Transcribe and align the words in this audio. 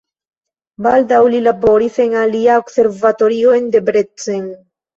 Baldaŭ 0.85 1.19
li 1.33 1.41
laboris 1.49 2.01
en 2.07 2.17
alia 2.23 2.57
observatorio 2.65 3.57
en 3.61 3.71
Debrecen. 3.79 4.45